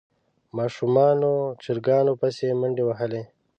ماشومانو 0.57 1.31
چرګانو 1.63 2.13
پسې 2.21 2.47
منډې 2.59 2.83
وهلې. 2.85 3.23